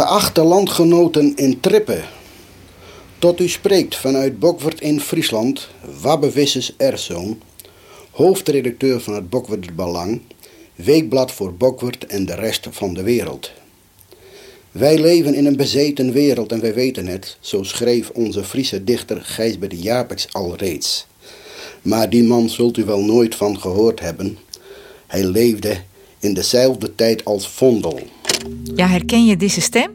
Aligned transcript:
Geachte 0.00 0.42
landgenoten 0.42 1.36
in 1.36 1.60
Trippe. 1.60 2.02
Tot 3.18 3.40
u 3.40 3.48
spreekt 3.48 3.96
vanuit 3.96 4.38
Bokwert 4.38 4.80
in 4.80 5.00
Friesland, 5.00 5.68
Wabbe 6.00 6.30
Wisses 6.30 6.74
Erzoon, 6.76 7.40
hoofdredacteur 8.10 9.00
van 9.00 9.14
het 9.14 9.30
Bokwert 9.30 9.76
Belang, 9.76 10.20
weekblad 10.74 11.32
voor 11.32 11.54
Bokwert 11.54 12.06
en 12.06 12.26
de 12.26 12.34
rest 12.34 12.68
van 12.70 12.94
de 12.94 13.02
wereld. 13.02 13.50
Wij 14.70 14.98
leven 14.98 15.34
in 15.34 15.46
een 15.46 15.56
bezeten 15.56 16.12
wereld 16.12 16.52
en 16.52 16.60
wij 16.60 16.74
weten 16.74 17.06
het, 17.06 17.36
zo 17.40 17.62
schreef 17.62 18.10
onze 18.10 18.44
Friese 18.44 18.84
dichter 18.84 19.20
Gijsbert 19.22 19.82
Japeks 19.82 20.32
al 20.32 20.56
reeds. 20.56 21.06
Maar 21.82 22.10
die 22.10 22.22
man 22.22 22.48
zult 22.48 22.76
u 22.76 22.84
wel 22.84 23.00
nooit 23.00 23.34
van 23.34 23.60
gehoord 23.60 24.00
hebben. 24.00 24.38
Hij 25.06 25.24
leefde 25.24 25.76
in 26.20 26.34
dezelfde 26.34 26.94
tijd 26.94 27.24
als 27.24 27.48
Vondel. 27.48 28.00
Ja, 28.74 28.86
herken 28.86 29.24
je 29.24 29.36
deze 29.36 29.60
stem? 29.60 29.90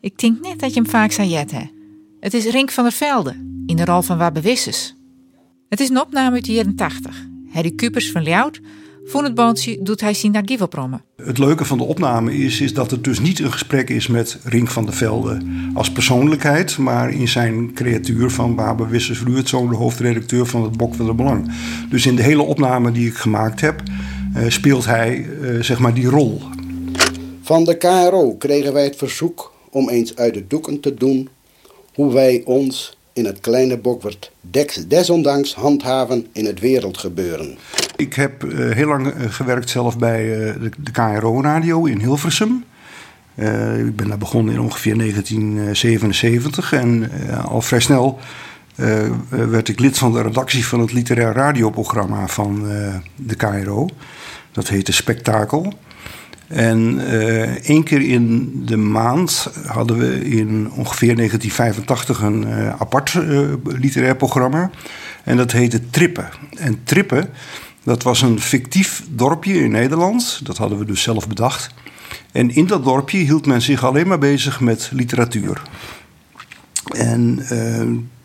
Ik 0.00 0.18
denk 0.18 0.40
net 0.40 0.60
dat 0.60 0.74
je 0.74 0.80
hem 0.80 0.90
vaak 0.90 1.12
zei 1.12 1.34
hè. 1.34 1.70
Het 2.20 2.34
is 2.34 2.44
Rink 2.44 2.70
van 2.70 2.84
der 2.84 2.92
Velde, 2.92 3.34
in 3.66 3.76
de 3.76 3.84
rol 3.84 4.02
van 4.02 4.32
Wisses. 4.42 4.96
Het 5.68 5.80
is 5.80 5.88
een 5.88 6.00
opname 6.00 6.34
uit 6.34 6.44
de 6.44 6.52
jaren 6.52 6.74
80. 6.74 7.26
Harry 7.52 7.70
Kupers 7.70 8.10
van 8.10 8.22
Ljout 8.22 8.60
voor 9.04 9.24
het 9.24 9.34
bandje 9.34 9.78
doet 9.82 10.00
hij 10.00 10.14
zien 10.14 10.32
naar 10.32 10.42
Givelprommen. 10.44 11.04
Het 11.16 11.38
leuke 11.38 11.64
van 11.64 11.78
de 11.78 11.84
opname 11.84 12.36
is, 12.36 12.60
is 12.60 12.74
dat 12.74 12.90
het 12.90 13.04
dus 13.04 13.20
niet 13.20 13.38
een 13.38 13.52
gesprek 13.52 13.90
is 13.90 14.06
met 14.06 14.38
Rink 14.44 14.68
van 14.68 14.84
der 14.84 14.94
Velde 14.94 15.38
als 15.74 15.92
persoonlijkheid, 15.92 16.78
maar 16.78 17.10
in 17.10 17.28
zijn 17.28 17.72
creatuur 17.72 18.30
van 18.30 18.54
Wabe 18.54 18.86
Wissers 18.86 19.22
Ruurtzoon, 19.22 19.68
de 19.68 19.76
hoofdredacteur 19.76 20.46
van 20.46 20.62
het 20.62 20.76
Bok 20.76 20.94
van 20.94 21.06
de 21.06 21.14
Belang. 21.14 21.52
Dus 21.90 22.06
in 22.06 22.16
de 22.16 22.22
hele 22.22 22.42
opname 22.42 22.92
die 22.92 23.06
ik 23.06 23.14
gemaakt 23.14 23.60
heb, 23.60 23.82
speelt 24.48 24.86
hij 24.86 25.18
uh, 25.18 25.62
zeg 25.62 25.78
maar 25.78 25.94
die 25.94 26.06
rol. 26.06 26.40
Van 27.42 27.64
de 27.64 27.76
KRO 27.76 28.34
kregen 28.34 28.72
wij 28.72 28.84
het 28.84 28.96
verzoek 28.96 29.52
om 29.70 29.88
eens 29.88 30.16
uit 30.16 30.34
de 30.34 30.46
doeken 30.46 30.80
te 30.80 30.94
doen 30.94 31.28
hoe 31.94 32.12
wij 32.12 32.42
ons 32.44 32.96
in 33.12 33.24
het 33.24 33.40
kleine 33.40 33.78
Bokwert 33.78 34.32
desondanks 34.88 35.54
handhaven 35.54 36.26
in 36.32 36.44
het 36.46 36.60
wereldgebeuren. 36.60 37.58
Ik 37.96 38.14
heb 38.14 38.44
uh, 38.44 38.70
heel 38.70 38.86
lang 38.86 39.06
uh, 39.06 39.12
gewerkt 39.28 39.70
zelf 39.70 39.98
bij 39.98 40.24
uh, 40.24 40.54
de, 40.60 40.70
de 40.78 40.90
KRO-radio 40.90 41.84
in 41.84 41.98
Hilversum. 41.98 42.64
ik 43.86 43.96
ben 43.96 44.08
daar 44.08 44.18
begonnen 44.18 44.54
in 44.54 44.60
ongeveer 44.60 44.98
1977 44.98 46.72
en 46.72 47.10
al 47.44 47.62
vrij 47.62 47.80
snel 47.80 48.18
werd 49.28 49.68
ik 49.68 49.80
lid 49.80 49.98
van 49.98 50.12
de 50.12 50.22
redactie 50.22 50.66
van 50.66 50.80
het 50.80 50.92
literair 50.92 51.32
radioprogramma 51.32 52.26
van 52.26 52.62
de 53.16 53.34
KRO. 53.34 53.88
Dat 54.52 54.68
heette 54.68 54.92
Spektakel. 54.92 55.72
En 56.52 56.94
uh, 56.94 57.42
één 57.42 57.82
keer 57.82 58.00
in 58.00 58.52
de 58.64 58.76
maand 58.76 59.50
hadden 59.66 59.98
we 59.98 60.24
in 60.24 60.70
ongeveer 60.70 61.16
1985 61.16 62.22
een 62.22 62.46
uh, 62.48 62.68
apart 62.80 63.14
uh, 63.14 63.52
literair 63.64 64.16
programma. 64.16 64.70
En 65.24 65.36
dat 65.36 65.52
heette 65.52 65.90
Trippen. 65.90 66.28
En 66.56 66.80
Trippen, 66.84 67.28
dat 67.82 68.02
was 68.02 68.22
een 68.22 68.40
fictief 68.40 69.04
dorpje 69.10 69.54
in 69.54 69.70
Nederland. 69.70 70.40
Dat 70.42 70.56
hadden 70.56 70.78
we 70.78 70.84
dus 70.84 71.02
zelf 71.02 71.28
bedacht. 71.28 71.74
En 72.32 72.54
in 72.54 72.66
dat 72.66 72.84
dorpje 72.84 73.18
hield 73.18 73.46
men 73.46 73.62
zich 73.62 73.84
alleen 73.84 74.08
maar 74.08 74.18
bezig 74.18 74.60
met 74.60 74.90
literatuur. 74.92 75.62
En 76.90 77.46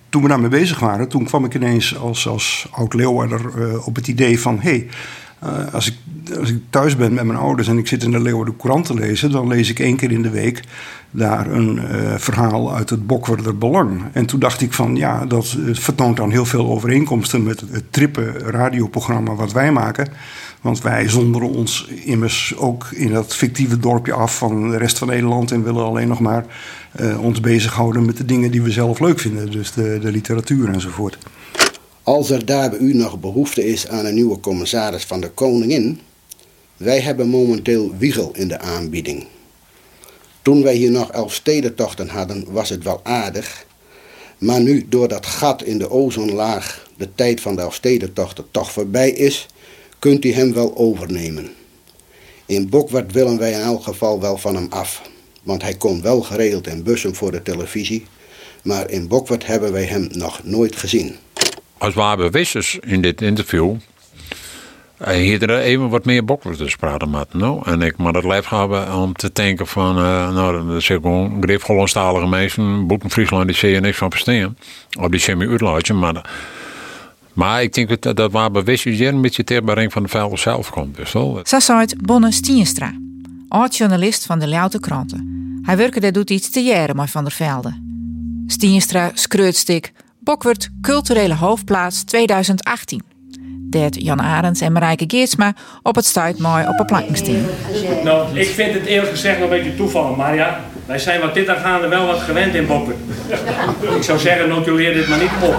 toen 0.10 0.22
we 0.22 0.28
daarmee 0.28 0.50
bezig 0.50 0.80
waren, 0.80 1.08
toen 1.08 1.26
kwam 1.26 1.46
ik 1.46 1.54
ineens 1.54 1.98
als, 1.98 2.28
als 2.28 2.68
oud-Leeuwarder 2.72 3.82
op 3.84 3.96
het 3.96 4.08
idee 4.08 4.40
van... 4.40 4.60
Hey, 4.60 4.88
uh, 5.44 5.74
als, 5.74 5.88
ik, 5.88 5.96
als 6.40 6.50
ik 6.50 6.62
thuis 6.70 6.96
ben 6.96 7.14
met 7.14 7.26
mijn 7.26 7.40
ouders 7.40 7.68
en 7.68 7.78
ik 7.78 7.88
zit 7.88 8.04
in 8.04 8.12
de 8.12 8.20
Leeuwarden 8.20 8.58
Courant 8.58 8.86
te 8.86 8.94
lezen, 8.94 9.32
dan 9.32 9.48
lees 9.48 9.70
ik 9.70 9.80
één 9.80 9.96
keer 9.96 10.12
in 10.12 10.22
de 10.22 10.30
week 10.30 10.64
daar 11.12 11.52
een 11.52 11.76
uh, 11.76 12.14
verhaal 12.18 12.76
uit 12.76 12.90
het 12.90 13.08
Bokwerder 13.08 13.58
Belang. 13.58 14.02
En 14.12 14.26
toen 14.26 14.40
dacht 14.40 14.62
ik 14.62 14.74
van 14.74 14.96
ja, 14.96 15.26
dat 15.26 15.58
vertoont 15.72 16.18
dan 16.18 16.32
heel 16.32 16.46
veel 16.46 16.68
overeenkomsten 16.68 17.44
met 17.44 17.60
het, 17.60 17.72
het 17.72 17.94
trippen 17.94 18.40
radioprogramma 18.40 19.36
wat 19.36 19.52
wij 19.52 19.72
maken. 19.72 20.10
Want 20.62 20.82
wij 20.82 21.10
zonderen 21.10 21.50
ons 21.50 21.88
immers 21.88 22.54
ook 22.58 22.88
in 22.92 23.12
dat 23.12 23.36
fictieve 23.36 23.80
dorpje 23.80 24.14
af 24.14 24.38
van 24.38 24.70
de 24.70 24.78
rest 24.78 24.98
van 24.98 25.08
Nederland 25.08 25.52
en 25.52 25.64
willen 25.64 25.84
alleen 25.84 26.08
nog 26.08 26.20
maar 26.20 26.46
uh, 27.02 27.24
ons 27.24 27.40
bezighouden 27.40 28.06
met 28.06 28.18
de 28.18 28.26
dingen 28.26 28.52
die 28.52 28.62
we 28.62 28.72
zelf 28.72 29.00
leuk 29.00 29.20
vinden. 29.20 29.52
Dus 29.52 29.72
de, 29.72 29.98
de 30.02 30.12
literatuur 30.12 30.70
enzovoort. 30.70 31.18
Als 32.08 32.30
er 32.30 32.46
daar 32.46 32.70
bij 32.70 32.80
u 32.80 32.94
nog 32.94 33.20
behoefte 33.20 33.66
is 33.66 33.88
aan 33.88 34.06
een 34.06 34.14
nieuwe 34.14 34.40
commissaris 34.40 35.04
van 35.04 35.22
de 35.22 35.30
Koningin, 35.30 36.00
wij 36.78 37.00
hebben 37.00 37.28
momenteel 37.28 37.96
Wiegel 37.98 38.32
in 38.36 38.48
de 38.48 38.60
aanbieding. 38.60 39.26
Toen 40.42 40.64
wij 40.64 40.76
hier 40.76 40.92
nog 40.92 41.12
elf 41.12 41.34
stedentochten 41.34 42.10
hadden, 42.10 42.46
was 42.52 42.70
het 42.70 42.84
wel 42.84 43.00
aardig. 43.04 43.66
Maar 44.38 44.62
nu, 44.62 44.86
door 44.90 45.08
dat 45.08 45.26
gat 45.26 45.64
in 45.64 45.78
de 45.78 45.90
ozonlaag, 45.90 46.90
de 46.98 47.16
tijd 47.16 47.42
van 47.42 47.56
de 47.56 47.62
elfstedentochten 47.62 48.46
toch 48.52 48.72
voorbij 48.72 49.10
is, 49.10 49.46
kunt 50.00 50.26
u 50.26 50.32
hem 50.32 50.54
wel 50.54 50.78
overnemen. 50.78 51.50
In 52.46 52.70
Bokwart 52.70 53.12
willen 53.12 53.38
wij 53.38 53.52
in 53.52 53.60
elk 53.60 53.84
geval 53.84 54.22
wel 54.22 54.38
van 54.38 54.56
hem 54.56 54.68
af. 54.70 55.02
Want 55.44 55.62
hij 55.62 55.74
komt 55.74 56.04
wel 56.04 56.22
geregeld 56.22 56.68
in 56.68 56.84
bussen 56.84 57.16
voor 57.16 57.32
de 57.32 57.42
televisie. 57.42 58.06
Maar 58.64 58.90
in 58.90 59.08
Bokwart 59.08 59.46
hebben 59.46 59.72
wij 59.72 59.86
hem 59.86 60.08
nog 60.12 60.44
nooit 60.44 60.76
gezien 60.76 61.16
als 61.78 61.94
we 61.94 62.30
wissers 62.30 62.80
in 62.80 63.02
dit 63.02 63.22
interview. 63.22 63.76
En 64.98 65.20
hier 65.20 65.50
er 65.50 65.60
even 65.60 65.90
wat 65.90 66.06
meer 66.06 66.26
te 66.26 66.76
praten 66.80 67.10
met. 67.10 67.34
Nou. 67.34 67.62
En 67.66 67.82
ik 67.82 67.98
maar 67.98 68.14
het 68.14 68.24
lijf 68.24 68.50
hebben 68.50 68.96
om 68.96 69.14
te 69.14 69.30
denken 69.34 69.68
van, 69.68 69.98
uh, 69.98 70.34
nou, 70.34 70.68
dat 70.68 70.76
is 70.76 70.86
gewoon 70.86 71.38
grief 71.42 71.64
Hollandstalige 71.64 72.28
mensen, 72.28 72.88
boeken 72.88 73.10
Friesland, 73.10 73.46
die 73.46 73.56
zie 73.56 73.70
je 73.70 73.80
niks 73.80 73.98
van 73.98 74.12
verstaan. 74.12 74.58
Op 75.00 75.12
die 75.12 75.20
semi-uitlaatje, 75.20 75.94
maar, 75.94 76.30
maar 77.34 77.62
ik 77.62 77.74
denk 77.74 78.02
dat, 78.02 78.18
dat 78.18 78.32
waar 78.32 78.52
bewust 78.52 78.86
een 78.86 79.22
beetje 79.22 79.44
ter 79.44 79.64
bereiking 79.64 79.94
van 79.94 80.04
de 80.04 80.10
veilig 80.10 80.40
zelf 80.40 80.70
komt. 80.70 80.96
Dus 80.96 81.14
wel. 81.14 81.36
Het 81.36 81.48
Bonne 82.02 82.32
Stienstra, 82.32 82.94
oud-journalist 83.48 84.26
van 84.26 84.40
de 84.40 84.48
Ljoute 84.48 84.80
Kranten. 84.80 85.36
Hij 85.64 85.78
werkte 85.78 86.00
daar 86.00 86.12
doet 86.12 86.30
iets 86.30 86.50
te 86.50 86.60
jaren 86.60 86.96
met 86.96 87.10
Van 87.10 87.24
der 87.24 87.34
Velde. 87.34 87.82
Stienstra 88.48 89.12
schreeuwt 89.14 89.56
Bokwert 90.28 90.70
Culturele 90.82 91.36
Hoofdplaats 91.36 92.04
2018. 92.04 93.04
Dat 93.70 94.02
Jan 94.02 94.22
Arends 94.22 94.62
en 94.62 94.72
Marijke 94.72 95.04
Geertsma 95.08 95.56
op 95.84 95.96
het 95.96 96.06
stuit 96.06 96.40
mooi 96.40 96.68
op 96.68 96.80
een 96.80 96.86
plankingsteen. 96.86 97.46
Nou, 98.04 98.40
ik 98.40 98.48
vind 98.48 98.74
het 98.74 98.86
eerlijk 98.86 99.12
gezegd 99.12 99.40
nog 99.40 99.50
een 99.50 99.58
beetje 99.58 99.76
toeval, 99.76 100.16
maar 100.16 100.36
ja, 100.36 100.64
wij 100.86 101.00
zijn 101.00 101.22
wat 101.22 101.34
dit 101.34 101.48
aangaande 101.48 101.88
wel 101.88 102.06
wat 102.06 102.20
gewend 102.20 102.56
in 102.56 102.68
Bokwert. 102.68 102.98
Ik 103.96 104.04
zou 104.04 104.20
zeggen, 104.20 104.50
notuleer 104.50 104.94
dit 104.94 105.08
maar 105.08 105.20
niet 105.20 105.32
op. 105.44 105.56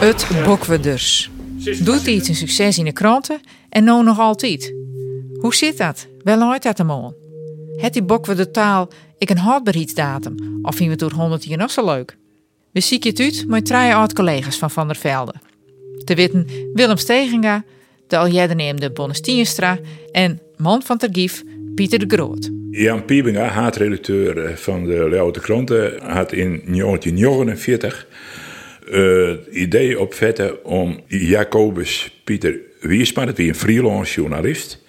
Het 0.00 0.26
Bokwerders. 0.44 1.30
Doet 1.78 2.06
iets 2.06 2.28
een 2.28 2.34
succes 2.34 2.78
in 2.78 2.84
de 2.84 2.92
kranten 2.92 3.40
en 3.68 3.84
nou 3.84 4.04
nog 4.04 4.18
altijd. 4.18 4.74
Hoe 5.40 5.54
zit 5.54 5.78
dat? 5.78 6.06
Wel 6.22 6.38
nooit 6.38 6.62
dat 6.62 6.78
hem 6.78 6.90
Het 7.76 7.92
die 7.92 8.02
Bokwerder 8.02 8.50
taal 8.50 8.88
ik 9.18 9.30
een 9.30 9.38
houdbaarheidsdatum? 9.38 10.34
Of 10.62 10.74
vinden 10.76 10.98
we 10.98 11.04
het 11.04 11.12
door 11.12 11.20
100 11.20 11.44
jaar 11.44 11.58
nog 11.58 11.70
zo 11.70 11.84
leuk? 11.84 12.16
We 12.76 12.82
zieken 12.82 13.10
het 13.10 13.20
uit 13.20 13.44
met 13.48 13.66
drie 13.66 13.94
oud-collega's 13.94 14.58
van 14.58 14.70
Van 14.70 14.86
der 14.86 14.96
Velde. 14.96 15.34
Te 16.04 16.14
witten 16.14 16.46
Willem 16.72 16.96
Steginga, 16.96 17.64
de 18.06 18.16
aljedderneemde 18.16 18.90
Bonnestienstra 18.90 19.78
en 20.12 20.40
man 20.56 20.82
van 20.82 20.98
Tergief 20.98 21.42
Pieter 21.74 21.98
de 21.98 22.16
Groot. 22.16 22.50
Jan 22.70 23.04
Piebinga, 23.04 23.48
haatredacteur 23.48 24.44
eh, 24.44 24.56
van 24.56 24.84
de 24.84 25.08
Leeuwarden 25.08 25.42
Kranten, 25.42 26.02
had 26.02 26.32
in 26.32 26.48
1949 26.48 28.06
uh, 28.88 29.28
het 29.28 29.46
idee 29.46 30.00
om 30.62 31.00
Jacobus 31.06 32.20
Pieter 32.24 32.60
Wiersma, 32.80 33.24
dat 33.24 33.36
wie 33.36 33.48
een 33.48 33.54
freelance 33.54 34.20
journalist, 34.20 34.82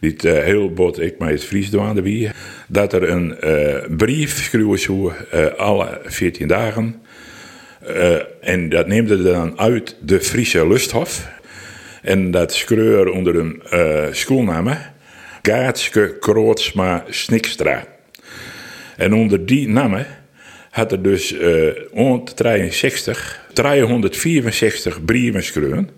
die 0.00 0.14
uh, 0.24 0.32
heel 0.32 0.72
bot 0.72 1.00
ik 1.00 1.18
maar 1.18 1.30
het 1.30 1.44
Fries 1.44 1.70
doende 1.70 2.02
wie, 2.02 2.30
dat 2.68 2.92
er 2.92 3.08
een 3.08 3.36
uh, 3.44 3.96
brief 3.96 4.42
schreeuwen 4.42 4.78
alle 5.56 6.00
14 6.04 6.48
dagen 6.48 7.04
uh, 7.88 8.16
en 8.40 8.68
dat 8.68 8.86
neemde 8.86 9.22
dan 9.22 9.58
uit 9.58 9.96
de 10.00 10.20
Friese 10.20 10.68
Lusthof. 10.68 11.28
En 12.02 12.30
dat 12.30 12.54
schreur 12.54 13.08
onder 13.08 13.36
een 13.36 13.62
uh, 13.72 14.04
schoolnaam 14.10 14.68
Gaatske 15.42 16.16
Krootsma 16.20 17.04
Snikstra. 17.08 17.84
En 18.96 19.14
onder 19.14 19.46
die 19.46 19.68
namen 19.68 20.06
had 20.70 20.92
er 20.92 21.02
dus 21.02 21.32
uh, 21.32 21.70
163, 21.92 23.46
364 23.52 25.04
brieven 25.04 25.42
geschreven. 25.42 25.90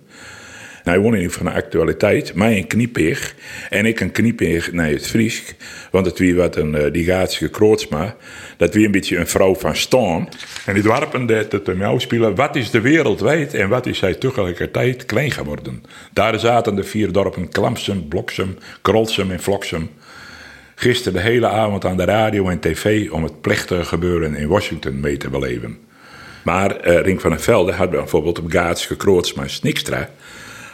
Nou, 0.88 1.00
woon 1.00 1.14
ik 1.14 1.30
van 1.30 1.46
de 1.46 1.52
actualiteit, 1.52 2.34
mij 2.34 2.56
een 2.56 2.66
kniepeer 2.66 3.34
en 3.70 3.86
ik 3.86 4.00
een 4.00 4.10
kniepeer 4.10 4.68
naar 4.72 4.88
het 4.88 5.06
Fries. 5.06 5.54
Want 5.90 6.06
het 6.06 6.18
wie 6.18 6.34
wat 6.34 6.56
een 6.56 6.74
uh, 6.74 6.92
die 6.92 7.04
Gaatske 7.04 7.48
Krootsma, 7.48 8.16
dat 8.56 8.74
wie 8.74 8.86
een 8.86 8.90
beetje 8.90 9.16
een 9.16 9.26
vrouw 9.26 9.54
van 9.54 9.76
staan. 9.76 10.28
En 10.66 10.74
die 10.74 10.82
dwarpen 10.82 11.26
dat 11.26 11.52
het 11.52 11.66
jou 11.78 12.34
wat 12.34 12.56
is 12.56 12.70
de 12.70 12.80
wereld 12.80 13.20
wijd 13.20 13.54
en 13.54 13.68
wat 13.68 13.86
is 13.86 13.98
zij 13.98 14.14
tegelijkertijd 14.14 15.06
klein 15.06 15.30
geworden. 15.30 15.82
Daar 16.12 16.38
zaten 16.38 16.76
de 16.76 16.84
vier 16.84 17.12
dorpen 17.12 17.48
Klamsum, 17.48 18.08
Bloksum, 18.08 18.56
Krolsum 18.82 19.30
en 19.30 19.40
Vloksum. 19.40 19.90
gisteren 20.74 21.12
de 21.12 21.28
hele 21.28 21.48
avond 21.48 21.84
aan 21.84 21.96
de 21.96 22.04
radio 22.04 22.48
en 22.48 22.60
tv 22.60 23.10
om 23.10 23.22
het 23.22 23.40
plechtige 23.40 23.84
gebeuren 23.84 24.34
in 24.34 24.48
Washington 24.48 25.00
mee 25.00 25.16
te 25.16 25.30
beleven. 25.30 25.78
Maar 26.42 26.88
uh, 26.88 27.00
Ring 27.00 27.20
van 27.20 27.30
der 27.30 27.40
Velde 27.40 27.72
had 27.72 27.90
bijvoorbeeld 27.90 28.38
op 28.38 28.50
Gaats 28.50 28.86
gekroord 28.86 29.34
maar 29.34 29.50
Snikstra 29.50 30.08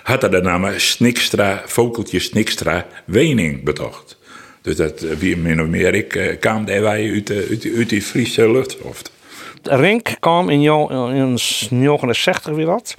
had 0.04 0.22
er 0.22 0.30
de 0.30 0.40
naam 0.40 0.66
Snikstra, 0.76 1.62
Vokeltje 1.66 2.18
Snikstra 2.18 2.86
Wening 3.04 3.62
betocht. 3.62 4.18
Dus 4.62 4.76
dat, 4.76 5.02
eh, 5.02 5.16
wie 5.16 5.36
min 5.36 5.60
of 5.60 5.66
meer 5.66 5.94
ik, 5.94 6.14
uh, 6.14 6.38
kwam 6.40 6.64
wij 6.64 7.10
uit, 7.12 7.30
uit, 7.30 7.68
uit 7.76 7.88
die 7.88 8.02
Friese 8.02 8.50
luchthoofd. 8.50 9.12
Rink 9.62 10.16
kwam 10.20 10.48
in 10.48 10.62
1969 10.62 12.54
weer 12.54 12.66
wat. 12.66 12.94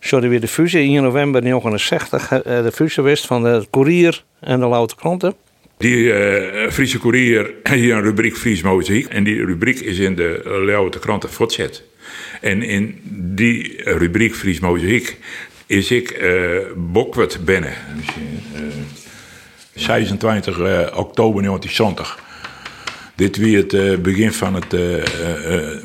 Sorry, 0.00 0.28
weer 0.28 0.40
de 0.40 0.48
fusie. 0.48 0.80
In 0.80 1.02
november 1.02 1.40
1969 1.42 2.28
de 2.64 2.72
fusie 2.72 3.02
wist 3.02 3.26
van 3.26 3.42
de 3.42 3.66
Courier 3.70 4.24
en 4.40 4.60
de 4.60 4.66
Loute 4.66 4.94
Kranten. 4.94 5.34
Die 5.78 5.96
uh, 5.96 6.70
Friese 6.70 6.98
Courier 6.98 7.54
hier 7.74 7.94
een 7.94 8.02
rubriek 8.02 8.36
Fries 8.36 8.62
muziek. 8.62 9.06
En 9.06 9.24
die 9.24 9.44
rubriek 9.44 9.80
is 9.80 9.98
in 9.98 10.14
de 10.14 10.60
Loute 10.66 10.98
Kranten 10.98 11.30
voortzet. 11.30 11.82
En 12.40 12.62
in 12.62 13.00
die 13.12 13.80
rubriek 13.84 14.34
Fries 14.34 14.60
muziek 14.60 15.16
is 15.72 15.90
ik 15.90 16.22
uh, 16.22 16.58
Bokwet 16.76 17.44
binnen. 17.44 17.72
Uh, 18.54 18.62
26 19.74 20.58
uh, 20.58 20.64
oktober 20.94 21.42
1970. 21.42 22.18
Dit 23.14 23.36
wie 23.36 23.56
het 23.56 24.02
begin 24.02 24.32
van 24.32 24.54
het 24.54 24.76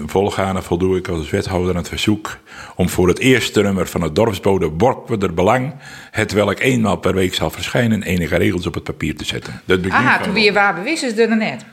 volgaan 0.05 0.63
voldoe 0.63 0.97
ik 0.97 1.07
als 1.07 1.29
wethouder 1.29 1.69
aan 1.69 1.77
het 1.77 1.87
verzoek 1.87 2.37
om 2.75 2.89
voor 2.89 3.07
het 3.07 3.19
eerste 3.19 3.61
nummer 3.61 3.87
van 3.87 4.01
het 4.01 4.15
dorpsbode 4.15 4.69
Borkweder 4.69 5.33
Belang, 5.33 5.73
het 6.11 6.31
welk 6.31 6.59
eenmaal 6.59 6.97
per 6.97 7.13
week 7.13 7.33
zal 7.33 7.49
verschijnen, 7.49 8.03
enige 8.03 8.35
regels 8.37 8.67
op 8.67 8.73
het 8.73 8.83
papier 8.83 9.15
te 9.15 9.25
zetten. 9.25 9.61
Dat 9.65 9.89
Aha, 9.89 10.23
toen 10.23 10.33
weer 10.33 10.53
waar 10.53 10.75
bewust 10.75 11.03
is 11.03 11.17
er 11.17 11.37
net. 11.37 11.65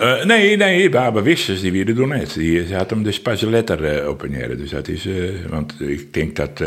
Uh, 0.00 0.24
nee, 0.24 0.56
nee, 0.56 0.88
Baba 0.88 1.22
Wissers, 1.22 1.60
die 1.60 1.72
weer 1.72 1.94
doen 1.94 2.08
net. 2.08 2.34
Die 2.34 2.74
had 2.74 2.90
hem 2.90 3.02
dus 3.02 3.20
pas 3.20 3.40
letter 3.40 4.02
uh, 4.02 4.08
op 4.08 4.22
en 4.22 4.56
Dus 4.56 4.70
dat 4.70 4.88
is, 4.88 5.06
uh, 5.06 5.30
want 5.48 5.80
ik 5.80 6.14
denk 6.14 6.36
dat 6.36 6.62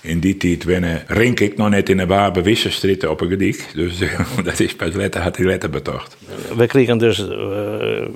in 0.00 0.20
die 0.20 0.36
tijd 0.36 0.64
wennen, 0.64 1.02
rink 1.06 1.40
ik 1.40 1.56
nog 1.56 1.68
net 1.68 1.88
in 1.88 1.98
een 1.98 2.06
Baba 2.06 2.42
Wissers 2.42 3.04
op 3.06 3.20
een 3.20 3.28
gedicht. 3.28 3.74
Dus 3.74 3.98
dat 4.44 4.60
is 4.60 4.76
pas 4.76 4.94
letter, 4.94 5.20
had 5.20 5.36
hij 5.36 5.46
letter 5.46 5.70
betocht. 5.70 6.16
We 6.56 6.66
kregen 6.66 6.98
dus 6.98 7.26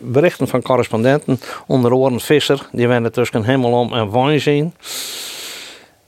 berichten 0.02 0.49
van 0.49 0.62
correspondenten, 0.62 1.40
onder 1.66 1.93
oren 1.93 2.20
Visser, 2.20 2.69
die 2.72 2.88
werden 2.88 3.12
tussen 3.12 3.44
helemaal 3.44 3.81
om 3.81 3.93
en 3.93 4.12
wijn 4.12 4.40
zien. 4.40 4.75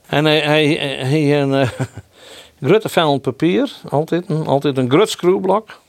En 0.07 0.25
hij, 0.25 0.39
hij, 0.39 0.65
hij 1.05 1.41
een 1.41 1.67
grote 2.67 3.19
papier, 3.21 3.71
altijd, 3.89 4.25
altijd 4.45 4.77
een 4.77 4.89
groot 4.89 5.09
screwblok. 5.09 5.79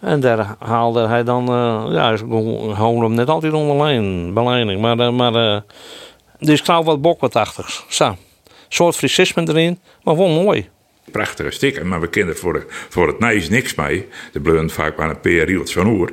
En 0.00 0.20
daar 0.20 0.56
haalde 0.58 1.06
hij 1.06 1.24
dan, 1.24 1.42
uh, 1.50 1.92
ja, 1.92 2.16
gewoon 2.16 3.02
hem 3.02 3.14
net 3.14 3.28
altijd 3.28 3.52
onder 3.52 3.76
lijn. 3.76 4.32
Maar, 4.80 4.98
uh, 4.98 5.10
maar 5.10 5.34
uh, 5.34 5.60
dus 6.38 6.58
ik 6.60 6.66
wat 6.66 7.00
bokwatachtigs. 7.00 7.84
Zo. 7.88 8.16
Soort 8.68 8.96
frisisme 8.96 9.48
erin, 9.48 9.78
maar 10.02 10.16
wel 10.16 10.28
mooi. 10.28 10.68
Prachtige 11.10 11.50
stikken, 11.50 11.88
maar 11.88 12.00
we 12.00 12.08
kennen 12.08 12.36
voor, 12.36 12.66
voor 12.88 13.06
het 13.06 13.18
nijs 13.18 13.48
niks 13.48 13.74
mee. 13.74 14.08
De 14.32 14.40
bleun 14.40 14.70
vaak 14.70 14.96
maar 14.96 15.10
een 15.10 15.20
PR 15.20 15.50
van 15.72 15.86
oer. 15.86 16.12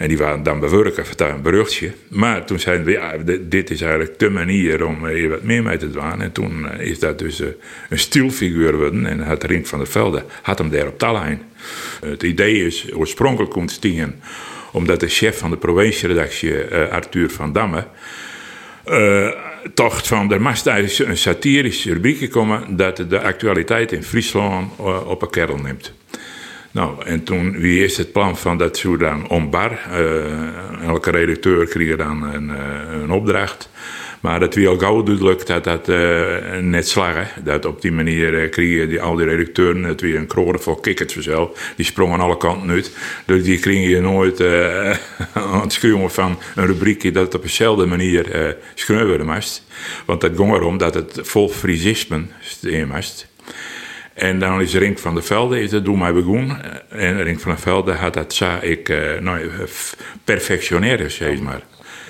En 0.00 0.08
die 0.08 0.18
waren 0.18 0.42
dan 0.42 0.60
bewerken 0.60 1.06
voor 1.06 1.26
een 1.26 1.42
beruchtje. 1.42 1.92
Maar 2.08 2.44
toen 2.44 2.58
zeiden 2.58 2.86
we, 2.86 2.92
ja, 2.92 3.16
dit 3.40 3.70
is 3.70 3.80
eigenlijk 3.80 4.18
de 4.18 4.30
manier 4.30 4.86
om 4.86 5.06
hier 5.06 5.28
wat 5.28 5.42
meer 5.42 5.62
mee 5.62 5.76
te 5.76 5.90
doen. 5.90 6.22
En 6.22 6.32
toen 6.32 6.78
is 6.78 6.98
dat 6.98 7.18
dus 7.18 7.42
een 7.88 7.98
stilfiguur 7.98 8.70
geworden. 8.70 9.06
En 9.06 9.20
had 9.20 9.44
Rink 9.44 9.66
van 9.66 9.78
der 9.78 9.88
Velde 9.88 10.24
had 10.42 10.58
hem 10.58 10.70
daar 10.70 10.86
op 10.86 10.98
Tallijn. 10.98 11.42
Het 12.04 12.22
idee 12.22 12.66
is 12.66 12.94
oorspronkelijk 12.94 13.56
ontstaan 13.56 14.14
omdat 14.72 15.00
de 15.00 15.08
chef 15.08 15.38
van 15.38 15.50
de 15.50 15.56
provincieredactie, 15.56 16.70
uh, 16.70 16.88
Arthur 16.88 17.30
van 17.30 17.52
Damme, 17.52 17.84
uh, 18.86 19.28
tocht 19.74 20.06
van 20.06 20.32
er 20.32 20.42
moest 20.42 20.66
een 20.66 21.16
satirische 21.16 21.92
rubriek 21.92 22.30
komen 22.30 22.76
dat 22.76 22.96
de 22.96 23.20
actualiteit 23.20 23.92
in 23.92 24.02
Friesland 24.02 24.78
op 25.06 25.22
een 25.22 25.30
kerel 25.30 25.56
neemt. 25.56 25.92
Nou, 26.70 27.04
en 27.04 27.24
toen, 27.24 27.58
wie 27.58 27.84
is 27.84 27.96
het 27.96 28.12
plan 28.12 28.36
van 28.36 28.58
dat 28.58 28.76
zo 28.76 28.96
dan 28.96 29.28
ombar? 29.28 29.78
elke 30.82 31.10
redacteur 31.10 31.66
kreeg 31.66 31.96
dan 31.96 32.22
een, 32.22 32.48
een 33.02 33.10
opdracht. 33.10 33.68
Maar 34.20 34.40
het 34.40 34.66
al 34.66 34.78
gauw 34.78 35.02
duidelijk 35.02 35.46
dat 35.46 35.64
dat 35.64 35.88
uh, 35.88 36.56
net 36.60 36.88
slagen. 36.88 37.44
Dat 37.44 37.64
op 37.64 37.82
die 37.82 37.92
manier 37.92 38.42
uh, 38.42 38.50
kregen 38.50 38.88
die, 38.88 39.00
al 39.00 39.14
die 39.14 39.26
redacteuren 39.26 39.82
het 39.82 40.00
weer 40.00 40.16
een 40.16 40.26
kroren 40.26 40.62
vol 40.62 40.74
kikkers 40.74 41.12
vanzelf. 41.12 41.72
Die 41.76 41.84
sprongen 41.84 42.20
alle 42.20 42.36
kanten 42.36 42.70
uit. 42.70 42.96
Dus 43.24 43.42
die 43.42 43.58
kregen 43.58 43.88
je 43.88 44.00
nooit 44.00 44.40
uh, 44.40 44.90
aan 45.32 45.60
het 45.60 45.72
van 46.10 46.38
een 46.54 46.66
rubriekje 46.66 47.10
dat 47.10 47.24
het 47.24 47.34
op 47.34 47.42
dezelfde 47.42 47.86
manier 47.86 48.56
uh, 48.88 49.24
moest. 49.24 49.66
Want 50.04 50.22
het 50.22 50.36
ging 50.36 50.54
erom 50.54 50.78
dat 50.78 50.94
het 50.94 51.18
vol 51.22 51.48
frisisme 51.48 52.22
moest. 52.86 53.28
En 54.20 54.38
dan 54.38 54.60
is 54.60 54.74
Rink 54.74 54.98
van 54.98 55.14
der 55.14 55.22
Velde, 55.22 55.60
is 55.60 55.70
dat 55.70 55.84
doe 55.84 55.96
mij 55.96 56.12
begonnen. 56.12 56.60
En 56.88 57.22
Rink 57.22 57.40
van 57.40 57.50
der 57.50 57.60
Velde 57.60 57.92
had 57.92 58.14
dat, 58.14 58.34
zei 58.34 58.60
ik, 58.60 58.88
uh, 58.88 59.18
nou, 59.20 59.50
perfectioneren, 60.24 61.10
zeg 61.10 61.40
maar. 61.40 61.62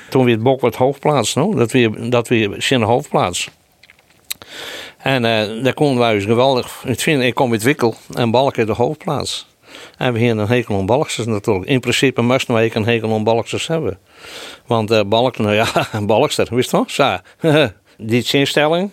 Toen 0.09 0.25
weer 0.25 0.35
het 0.35 0.43
bok 0.43 0.61
wat 0.61 0.77
hoofdplaats, 0.77 1.35
no? 1.35 1.55
dat 1.55 1.73
weer, 1.73 2.11
dat 2.11 2.29
weer 2.29 2.55
zijn 2.59 2.83
hoofdplaats. 2.83 3.51
En 4.99 5.25
uh, 5.25 5.65
daar 5.65 5.75
konden 5.75 5.99
wij 5.99 6.15
dus 6.15 6.25
geweldig 6.25 6.83
het 6.87 7.03
vinden. 7.03 7.27
Ik 7.27 7.35
kom 7.35 7.53
uit 7.53 7.63
Wikkel 7.63 7.95
en 8.15 8.31
Balk 8.31 8.57
is 8.57 8.67
de 8.67 8.73
hoofdplaats. 8.73 9.49
En 9.97 10.13
we 10.13 10.19
hier 10.19 10.31
een 10.31 10.49
hekel 10.49 10.77
om 10.77 10.87
Balksters 10.87 11.27
natuurlijk. 11.27 11.69
In 11.69 11.81
principe 11.81 12.23
moesten 12.23 12.55
wij 12.55 12.71
een 12.75 12.85
hekel 12.85 13.11
om 13.11 13.25
Balksters 13.25 13.67
hebben. 13.67 13.99
Want 14.67 14.91
uh, 14.91 15.01
Balk, 15.07 15.39
nou 15.39 15.55
ja, 15.55 15.89
Balkster, 16.03 16.49
wist 16.51 16.71
je 16.71 16.85
wel? 17.41 17.71
Die 17.97 18.29
instelling, 18.33 18.93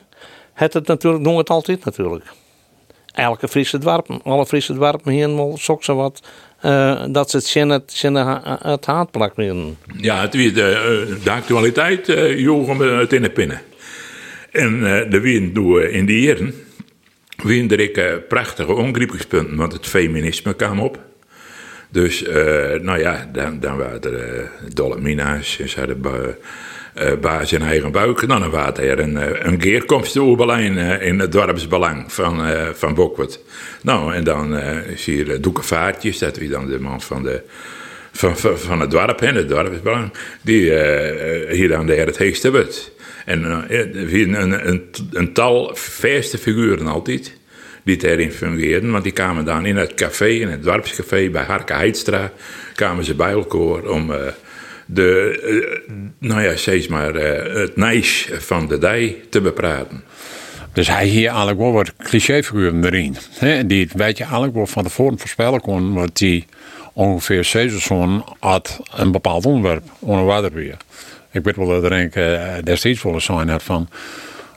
het 0.54 0.74
het 0.74 0.88
natuurlijk, 0.88 1.24
doen 1.24 1.38
het 1.38 1.50
altijd 1.50 1.86
natuurlijk. 1.86 2.26
Elke 3.18 3.48
Friese 3.48 3.78
dwarp, 3.78 4.20
alle 4.24 4.46
Friese 4.46 4.74
dwarpen 4.74 5.12
hier 5.12 5.36
wel 5.36 5.58
zo 5.58 5.96
wat 5.96 6.22
uh, 6.66 7.04
dat 7.10 7.30
ze 7.30 7.38
het 7.38 7.46
zin 7.46 7.70
het, 7.70 8.04
het 8.62 8.86
haatplak. 8.86 9.34
Ja, 9.98 10.22
het 10.22 10.32
de, 10.32 10.48
eh, 10.50 11.24
de 11.24 11.32
actualiteit 11.32 12.10
uh, 12.10 12.78
we 12.78 12.86
het 12.86 13.14
in 13.14 13.22
de 13.22 13.30
pinnen. 13.30 13.62
En 14.52 14.80
uh, 14.80 15.10
de 15.10 15.20
wind 15.20 15.56
doen 15.56 15.82
in 15.82 16.06
die 16.06 16.22
jaren 16.22 16.54
wind 17.44 17.72
er 17.72 17.80
ik 17.80 18.28
prachtige 18.28 18.74
ongrieppingspunten, 18.74 19.58
want 19.58 19.74
het 19.74 19.88
feminisme 19.88 20.54
kwam 20.54 20.80
op. 20.80 21.00
Dus, 21.90 22.24
nou 22.82 23.00
ja, 23.00 23.30
dan, 23.34 23.60
dan 23.60 23.78
waren 23.78 24.02
er 24.02 24.52
Dolomina's 24.74 25.60
ze 25.66 25.80
hadden 25.80 26.02
uh, 26.06 26.12
baas 27.22 27.54
in 27.54 27.62
eigen 27.62 27.92
buik. 27.92 28.28
Nou, 28.28 28.40
dan 28.40 28.50
was 28.50 28.78
er 28.78 29.00
een, 29.00 29.18
eh, 29.18 29.46
een 29.46 29.58
keerkomst 29.58 30.16
Oerbelijn 30.16 30.78
uh, 30.78 31.02
in 31.02 31.20
het 31.20 31.32
dorpsbelang 31.32 32.14
van, 32.14 32.50
uh, 32.50 32.68
van 32.74 32.94
Bokwert. 32.94 33.40
Nou, 33.82 34.14
en 34.14 34.24
dan 34.24 34.60
zie 34.96 35.26
je 35.26 35.40
Doeke 35.40 35.64
Vaartjes, 35.64 36.18
dat 36.18 36.38
wie 36.38 36.50
dan 36.50 36.68
de 36.68 36.80
man 36.80 37.02
van, 37.02 37.24
de, 37.24 37.42
van, 38.12 38.38
van, 38.38 38.80
het 38.80 38.92
dorp, 38.92 39.22
en 39.22 39.36
het 39.36 39.50
dorpsbelang, 39.50 40.12
die 40.42 40.62
hier 41.50 41.68
dan 41.68 41.86
de 41.86 41.96
het 41.96 42.18
heegste 42.18 42.52
wordt. 42.52 42.92
En 43.26 43.44
een, 43.44 44.42
een, 44.42 44.68
een, 44.68 44.90
een 45.12 45.34
tal 45.34 45.72
verste 45.74 46.38
figuren 46.38 46.88
altijd 46.88 47.36
die 47.84 47.98
daarin 47.98 48.32
fungeerden. 48.32 48.92
Want 48.92 49.04
die 49.04 49.14
kwamen 49.14 49.46
dan 49.46 49.66
in 49.66 49.76
het 49.76 49.94
café, 49.94 50.28
in 50.28 50.50
het 50.50 50.64
dorpscafé 50.64 51.30
bij 51.30 51.44
Harke 51.44 51.74
Heidstra, 51.74 52.32
kwamen 52.76 53.04
ze 53.04 53.16
bij 53.16 53.32
elkaar 53.32 53.84
om 53.84 54.12
de, 54.88 55.40
uh, 55.82 56.00
nou 56.20 56.42
ja, 56.42 56.56
steeds 56.56 56.88
maar 56.88 57.16
uh, 57.16 57.60
het 57.62 57.76
nijs 57.76 58.30
van 58.32 58.68
de 58.68 58.78
dij 58.78 59.16
te 59.30 59.42
bepraten. 59.42 60.04
Dus 60.74 60.88
hij 60.88 61.06
hier 61.06 61.28
eigenlijk 61.28 61.58
wel 61.58 61.72
wat 61.72 61.96
clichéfiguren 61.96 62.86
erin. 62.86 63.16
Hè? 63.32 63.66
Die 63.66 63.90
weet 63.94 64.18
je 64.18 64.24
eigenlijk 64.24 64.54
wel 64.54 64.68
van 64.68 64.84
tevoren 64.84 65.20
voorspellen 65.20 65.62
kon, 65.62 65.94
wat 65.94 66.18
die 66.18 66.46
ongeveer 66.94 67.44
seizoen 67.44 68.24
had 68.40 68.80
een 68.96 69.12
bepaald 69.12 69.46
onderwerp 69.46 69.84
onder 70.00 70.54
weer. 70.54 70.78
Ik 71.32 71.44
weet 71.44 71.56
wel 71.56 71.68
dat 71.68 71.84
er 71.84 71.92
een 71.92 72.12
uh, 72.16 72.54
destijds 72.64 73.04
wel 73.04 73.20
zijn 73.20 73.60
van 73.60 73.90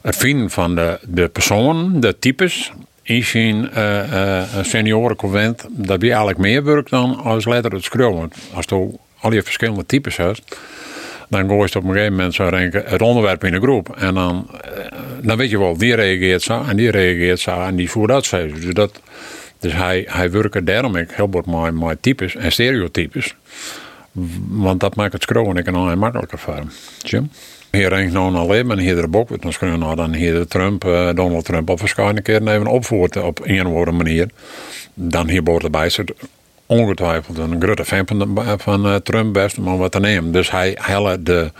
het 0.02 0.16
vinden 0.16 0.50
van 0.50 0.74
de, 0.74 0.98
de 1.02 1.28
personen, 1.28 2.00
de 2.00 2.18
types, 2.18 2.72
in 3.02 3.24
zijn 3.24 3.70
uh, 3.76 4.12
uh, 4.12 4.42
seniorenconvent, 4.62 5.66
dat 5.70 6.00
wie 6.00 6.10
eigenlijk 6.10 6.38
meer 6.38 6.64
werk 6.64 6.88
dan 6.88 7.16
als 7.16 7.46
letter 7.46 7.72
het 7.72 7.84
schreeuwen. 7.84 8.30
Als 8.54 8.66
al 9.20 9.32
je 9.32 9.42
verschillende 9.42 9.86
types 9.86 10.16
hebt, 10.16 10.58
dan 11.28 11.48
gooi 11.48 11.68
je 11.72 11.78
op 11.78 11.84
een 11.84 11.92
gegeven 11.92 12.14
moment 12.14 12.34
zo 12.34 12.50
denken, 12.50 12.82
het 12.86 13.02
onderwerp 13.02 13.44
in 13.44 13.52
de 13.52 13.60
groep. 13.60 13.96
En 13.96 14.14
dan, 14.14 14.48
eh, 14.62 14.84
dan 15.22 15.36
weet 15.36 15.50
je 15.50 15.58
wel, 15.58 15.76
die 15.76 15.94
reageert 15.94 16.42
zo 16.42 16.64
en 16.68 16.76
die 16.76 16.90
reageert 16.90 17.40
zo 17.40 17.62
en 17.62 17.76
die 17.76 17.90
voert 17.90 18.10
dat 18.10 18.24
zo. 18.24 18.46
Dus, 18.46 18.74
dat, 18.74 19.00
dus 19.58 19.72
hij, 19.72 20.06
hij 20.08 20.30
werkt 20.30 20.66
daarom 20.66 20.96
ik 20.96 21.10
heel 21.10 21.30
wat 21.30 21.46
met, 21.46 21.74
met 21.74 22.02
types 22.02 22.36
en 22.36 22.52
stereotypes. 22.52 23.34
Want 24.48 24.80
dat 24.80 24.96
maakt 24.96 25.12
het 25.12 25.22
scrollen 25.22 25.56
ik 25.56 25.66
een 25.66 25.98
makkelijker 25.98 26.38
voor 26.38 26.54
hem. 26.54 26.70
Jim? 26.98 27.30
Hier 27.70 27.88
renkt 27.88 28.12
nou 28.12 28.34
alleen 28.34 28.70
en 28.70 28.78
hier 28.78 28.94
de 28.94 29.08
bok. 29.08 29.42
Dan 29.42 29.52
kunnen 29.58 29.78
nou 29.78 29.96
dan 29.96 30.14
hier 30.14 30.32
de 30.32 30.46
Trump, 30.46 30.84
uh, 30.84 31.10
Donald 31.14 31.44
Trump 31.44 31.70
op 31.70 31.78
verschillende 31.78 32.22
keer 32.22 32.48
even 32.48 32.66
opvoeren 32.66 33.24
op 33.24 33.40
een 33.42 33.66
andere 33.66 33.92
manier. 33.92 34.28
Dan 34.94 35.28
hier 35.28 35.42
boven 35.42 35.64
erbij 35.64 35.90
ongetwijfeld 36.70 37.38
een 37.38 37.62
grote 37.62 37.84
fan 37.84 38.06
van, 38.06 38.58
van 38.58 38.86
uh, 38.86 38.94
Trump 38.94 39.32
best 39.32 39.58
om 39.58 39.78
wat 39.78 39.92
te 39.92 40.00
nemen. 40.00 40.32
Dus 40.32 40.50
hij 40.50 40.76
helle 40.80 41.22
de 41.22 41.50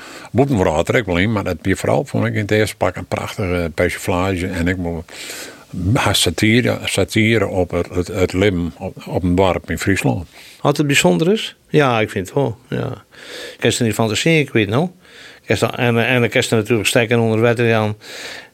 er 0.88 0.98
ook 0.98 1.06
wel 1.06 1.16
in, 1.16 1.32
maar 1.32 1.44
dat 1.44 1.56
is 1.62 1.78
vooral 1.78 2.04
vond 2.04 2.26
ik 2.26 2.34
in 2.34 2.40
het 2.40 2.50
eerste 2.50 2.76
pak 2.76 2.96
een 2.96 3.06
prachtige 3.06 3.70
persiflage 3.74 4.46
en 4.46 4.68
ik 4.68 4.76
moet 4.76 5.04
satire, 6.12 6.78
satire 6.84 7.46
op 7.46 7.70
het, 7.70 8.06
het, 8.06 8.32
leven 8.32 8.72
op, 8.78 9.06
op, 9.06 9.22
een 9.22 9.34
dorp 9.34 9.70
in 9.70 9.78
Friesland. 9.78 10.28
Had 10.58 10.76
het 10.76 10.86
bijzonder 10.86 11.32
is? 11.32 11.56
Ja, 11.68 12.00
ik 12.00 12.10
vind 12.10 12.26
het 12.26 12.34
wel. 12.34 12.58
Ja. 12.68 13.04
Ik 13.52 13.56
kan 13.58 13.70
er 13.70 13.84
niet 13.84 13.94
fantaseren, 13.94 14.38
ik 14.38 14.52
weet 14.52 14.68
nou. 14.68 14.88
En, 15.46 15.58
en 16.06 16.20
dan 16.20 16.28
kan 16.28 16.42
je 16.48 16.54
natuurlijk 16.54 16.88
steken 16.88 17.18
onder 17.18 17.40
wetten 17.40 17.76
aan 17.76 17.96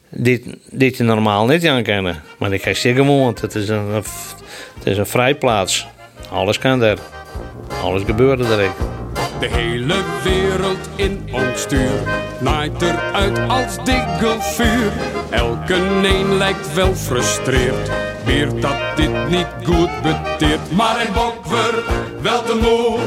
dit, 0.09 0.43
dit 0.71 0.97
je 0.97 1.03
normaal 1.03 1.45
niet 1.45 1.67
aan 1.67 1.83
kennen. 1.83 2.21
Maar 2.37 2.53
ik 2.53 2.61
krijg 2.61 2.77
zeker 2.77 3.05
want 3.05 3.41
het 3.41 3.55
is 3.55 3.69
een, 3.69 3.91
het 3.93 4.85
is 4.85 4.97
een 4.97 5.05
vrijplaats. 5.05 5.87
Alles 6.31 6.59
kan 6.59 6.81
er. 6.81 6.97
Alles 7.83 8.03
gebeurde 8.03 8.43
er. 8.43 8.71
De 9.39 9.47
hele 9.47 9.95
wereld 10.23 10.89
in 10.95 11.29
ons 11.31 11.61
stuur 11.61 11.99
naait 12.39 12.81
eruit 12.81 13.39
als 13.49 13.77
vuur. 14.39 14.91
Elke 15.29 15.73
een 15.73 16.37
lijkt 16.37 16.73
wel 16.73 16.95
frustreerd, 16.95 17.89
weer 18.25 18.59
dat 18.59 18.95
dit 18.95 19.29
niet 19.29 19.47
goed 19.63 20.01
beteert. 20.01 20.71
Maar 20.71 21.01
in 21.05 21.13
Bokwer, 21.13 21.83
wel 22.21 22.43
te 22.43 22.55
moe, 22.55 22.99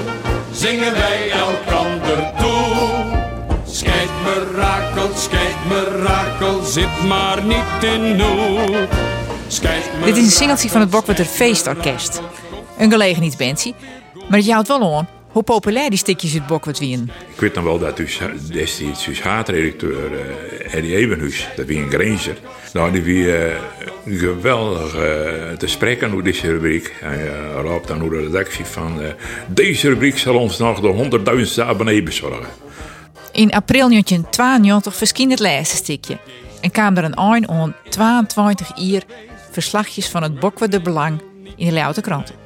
zingen 0.52 0.92
wij 0.92 1.30
elkander 1.30 2.32
toe. 2.38 3.18
Schijt 3.66 4.10
mirakel, 4.24 5.08
schijt 5.14 5.56
mirakel, 5.68 6.62
zit 6.62 7.08
maar 7.08 7.42
niet 7.42 7.82
in 7.94 8.16
nood. 8.16 8.88
Dit 10.04 10.16
is 10.16 10.24
een 10.24 10.30
singeltje 10.30 10.68
van 10.68 10.80
het 10.80 10.90
Bokwerder 10.90 11.24
Feestorkest. 11.24 12.20
Een 12.80 12.90
gelegenheidsbandje, 12.90 13.72
maar 14.28 14.38
het 14.38 14.50
houdt 14.50 14.68
wel 14.68 14.96
aan 14.96 15.08
hoe 15.32 15.42
populair 15.42 15.90
die 15.90 15.98
stukjes 15.98 16.32
het 16.32 16.46
Bokwert 16.46 16.78
wien. 16.78 17.10
Ik 17.34 17.40
weet 17.40 17.54
nog 17.54 17.64
wel 17.64 17.78
dat 17.78 17.96
dus 17.96 18.20
destijds 18.52 19.04
dus 19.04 19.22
haatredacteur 19.22 20.12
uh, 20.12 20.74
Eddie 20.74 20.96
Ebenhuis, 20.96 21.48
dat 21.56 21.66
wie 21.66 21.78
een 21.78 21.90
Granger, 21.90 22.36
nou 22.72 22.92
die 22.92 23.02
wie 23.02 23.24
uh, 23.24 23.54
geweldig 24.06 24.94
uh, 24.94 25.00
te 25.56 25.66
spreken 25.66 26.10
over 26.10 26.24
deze 26.24 26.46
rubriek. 26.46 26.94
Hij 27.00 27.24
uh, 27.24 27.32
raapt 27.64 27.88
dan 27.88 28.02
over 28.02 28.16
de 28.16 28.22
redactie 28.22 28.64
van 28.64 29.00
deze 29.48 29.88
rubriek 29.88 30.18
zal 30.18 30.36
ons 30.36 30.58
nog 30.58 30.80
de 30.80 31.48
100.000 31.56 31.66
abonnee 31.66 32.02
bezorgen. 32.02 32.48
In 33.32 33.52
april 33.52 33.88
1992 33.88 34.96
verscheen 34.96 35.30
het 35.30 35.40
laatste 35.40 35.76
stukje 35.76 36.18
en 36.60 36.70
kwam 36.70 36.96
er 36.96 37.04
een 37.04 37.14
eind 37.14 37.48
aan 37.48 37.74
22 37.88 38.78
uur 38.78 39.02
verslagjes 39.50 40.08
van 40.08 40.22
het 40.22 40.40
Bokwerde 40.40 40.80
Belang 40.80 41.20
in 41.56 41.66
de 41.66 41.72
Leeuwarden 41.72 42.02
kranten. 42.02 42.39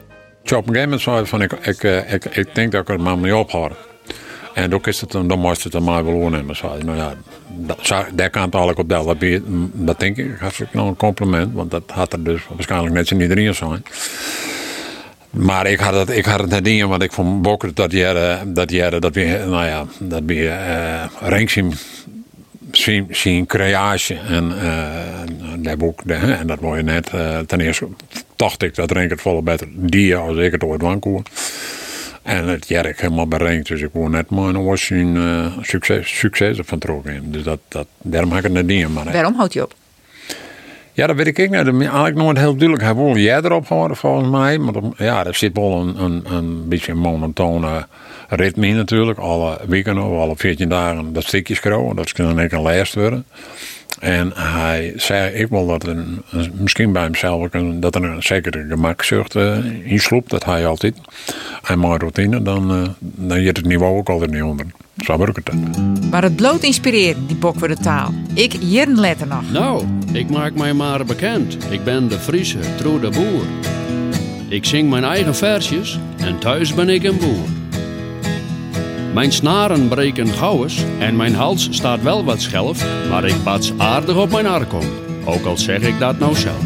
Op 0.52 0.68
een 0.68 0.74
gegeven 0.74 0.82
moment 0.82 1.00
zei 1.00 1.26
van 1.26 1.42
ik, 1.42 1.52
ik, 1.52 1.82
ik, 2.12 2.24
ik 2.24 2.54
denk 2.54 2.72
dat 2.72 2.80
ik 2.80 2.88
er 2.88 3.00
maar 3.00 3.18
mee 3.18 3.36
ophouden. 3.36 3.76
En 4.54 4.70
dan, 4.70 4.80
is 4.84 5.00
het, 5.00 5.10
dan 5.10 5.38
moest 5.38 5.64
het 5.64 5.74
aan 5.74 5.84
mij 5.84 6.04
wel 6.04 6.28
nemen. 6.28 6.56
Nou 6.84 6.96
ja, 6.96 7.14
dat, 7.48 7.78
daar 8.14 8.30
kan 8.30 8.42
het 8.42 8.54
eigenlijk 8.54 8.78
op 8.78 8.88
deel. 8.88 9.04
Dat, 9.04 9.40
dat 9.72 10.00
denk 10.00 10.16
ik 10.16 10.36
hartstikke 10.38 10.76
nog 10.76 10.88
een 10.88 10.96
compliment. 10.96 11.54
Want 11.54 11.70
dat 11.70 11.82
had 11.86 12.12
er 12.12 12.24
dus 12.24 12.40
waarschijnlijk 12.48 12.94
net 12.94 13.08
zo 13.08 13.16
iedereen 13.16 13.54
zijn. 13.54 13.82
Maar 15.30 15.66
ik 15.66 15.78
had 15.78 15.94
het, 15.94 16.16
ik 16.16 16.24
had 16.24 16.40
het 16.40 16.50
net 16.50 16.66
in, 16.66 16.88
want 16.88 17.02
ik 17.02 17.12
vond 17.12 17.42
Bokker 17.42 17.74
dat 17.74 17.92
jaren, 17.92 18.54
dat 18.54 18.70
jaren, 18.70 19.00
dat 19.00 19.14
weer, 19.14 19.48
nou 19.48 19.66
ja, 19.66 19.84
dat 19.98 20.22
weer 20.26 20.50
uh, 21.22 21.48
zien, 22.70 23.06
zien 23.10 23.46
creatie 23.46 24.18
en 24.28 24.52
uh, 24.62 24.88
dat 25.58 25.78
boek, 25.78 26.00
en 26.06 26.46
dat 26.46 26.58
je 26.60 26.82
net, 26.82 27.10
ten 27.46 27.60
eerste 27.60 27.86
dacht 28.36 28.62
ik 28.62 28.74
dat 28.74 28.90
Renk 28.90 29.10
het 29.10 29.20
volle 29.20 29.42
beter 29.42 29.66
die 29.70 30.16
als 30.16 30.36
ik 30.36 30.52
het 30.52 30.64
ooit 30.64 30.82
wankoer. 30.82 31.22
En 32.22 32.48
het 32.48 32.68
jerk 32.68 33.00
helemaal 33.00 33.28
bereikt, 33.28 33.68
dus 33.68 33.80
ik 33.80 33.90
word 33.92 34.12
net 34.12 34.30
maar 34.30 34.48
een 34.48 34.64
was 34.64 34.90
uh, 34.90 35.58
succes, 35.60 36.18
succes 36.18 36.58
van 36.62 36.78
trokken. 36.78 37.32
Dus 37.32 37.42
dat, 37.42 37.58
dat, 37.68 37.86
daarom 38.02 38.32
heb 38.32 38.44
ik 38.44 38.56
het 38.56 38.66
niet. 38.66 38.88
Maar, 38.88 39.12
Waarom 39.12 39.34
houdt 39.34 39.52
je 39.52 39.62
op? 39.62 39.74
Ja, 40.92 41.06
dat 41.06 41.16
weet 41.16 41.26
ik 41.26 41.38
niet. 41.38 41.52
Eigenlijk 41.54 42.14
nooit 42.14 42.38
heel 42.38 42.56
duidelijk. 42.56 42.82
Hij 42.82 42.94
wil 42.94 43.16
jij 43.16 43.42
erop 43.42 43.68
houden, 43.68 43.96
volgens 43.96 44.28
mij. 44.28 44.58
Maar 44.58 44.74
ja, 44.96 45.26
er 45.26 45.34
zit 45.34 45.56
wel 45.56 45.80
een, 45.80 46.02
een, 46.02 46.24
een 46.32 46.68
beetje 46.68 46.92
een 46.92 46.98
monotone 46.98 47.86
ritme 48.28 48.66
in 48.66 48.76
natuurlijk. 48.76 49.18
Alle 49.18 49.58
weken 49.66 49.98
of 49.98 50.18
alle 50.18 50.36
14 50.36 50.68
dagen 50.68 51.12
dat 51.12 51.24
stukjes 51.24 51.60
kroon. 51.60 51.96
Dat 51.96 52.12
kan 52.12 52.36
dan 52.36 52.48
een 52.50 52.62
lijst 52.62 52.94
worden. 52.94 53.24
En 54.00 54.32
hij 54.34 54.92
zei 54.96 55.34
ik 55.34 55.48
wel 55.48 55.66
dat 55.66 55.86
een, 55.86 56.22
misschien 56.52 56.92
bij 56.92 57.02
hemzelf 57.02 57.48
dat 57.74 57.94
er 57.94 58.04
een 58.04 58.22
zekere 58.22 58.66
gemakzucht 58.68 59.34
uh, 59.34 59.56
in 59.84 60.00
sloep. 60.00 60.30
Dat 60.30 60.44
hij 60.44 60.66
altijd. 60.66 60.94
En 61.62 61.78
maar 61.78 61.98
routine, 61.98 62.42
dan, 62.42 62.80
uh, 62.80 62.88
dan 63.00 63.40
je 63.40 63.48
het 63.48 63.64
niveau 63.64 63.96
ook 63.96 64.08
altijd 64.08 64.30
niet 64.30 64.42
onder. 64.42 64.66
Zo 64.96 65.18
werkt 65.18 65.36
het. 65.36 65.54
Maar 66.10 66.22
het 66.22 66.36
bloot 66.36 66.62
inspireert, 66.62 67.16
die 67.26 67.36
bok 67.36 67.58
voor 67.58 67.68
de 67.68 67.76
taal. 67.76 68.12
Ik 68.34 68.52
hier 68.52 68.88
een 68.88 69.00
letter 69.00 69.26
nog. 69.26 69.50
Nou, 69.52 69.84
ik 70.12 70.30
maak 70.30 70.54
mij 70.54 70.72
maar 70.72 71.04
bekend. 71.04 71.56
Ik 71.70 71.84
ben 71.84 72.08
de 72.08 72.18
Friese 72.18 72.58
Troede 72.76 73.10
Boer. 73.10 73.44
Ik 74.48 74.64
zing 74.64 74.90
mijn 74.90 75.04
eigen 75.04 75.34
versjes 75.34 75.98
en 76.16 76.38
thuis 76.38 76.74
ben 76.74 76.88
ik 76.88 77.02
een 77.02 77.18
boer. 77.18 77.63
Mijn 79.14 79.32
snaren 79.32 79.88
breken 79.88 80.28
gauwes 80.28 80.84
en 80.98 81.16
mijn 81.16 81.34
hals 81.34 81.68
staat 81.70 82.02
wel 82.02 82.24
wat 82.24 82.40
schelf, 82.40 83.08
maar 83.08 83.24
ik 83.24 83.44
bats 83.44 83.72
aardig 83.78 84.16
op 84.16 84.30
mijn 84.30 84.46
arkom, 84.46 84.84
ook 85.24 85.44
al 85.44 85.56
zeg 85.56 85.80
ik 85.80 85.98
dat 85.98 86.18
nou 86.18 86.34
zelf. 86.34 86.62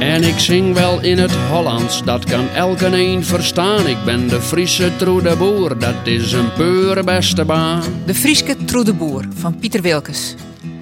En 0.00 0.22
ik 0.22 0.38
zing 0.38 0.74
wel 0.74 1.02
in 1.02 1.18
het 1.18 1.36
Hollands, 1.50 2.04
dat 2.04 2.24
kan 2.24 2.48
elke 2.48 2.86
een 2.86 3.24
verstaan. 3.24 3.86
Ik 3.86 3.96
ben 4.04 4.28
de 4.28 4.40
Friese 4.40 4.96
Troede 4.96 5.36
Boer, 5.36 5.78
dat 5.78 5.94
is 6.04 6.32
een 6.32 6.52
pure 6.52 7.04
beste 7.04 7.44
baan. 7.44 7.82
De 8.06 8.14
Frieske 8.14 8.64
Troede 8.64 8.94
Boer 8.94 9.24
van 9.34 9.58
Pieter 9.58 9.82
Wilkes. 9.82 10.34